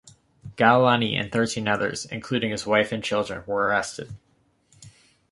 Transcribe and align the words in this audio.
Ghailani 0.57 1.13
and 1.13 1.31
thirteen 1.31 1.67
others, 1.67 2.05
included 2.05 2.49
his 2.49 2.65
wife 2.65 2.91
and 2.91 3.03
children, 3.03 3.43
were 3.45 3.67
arrested. 3.67 4.11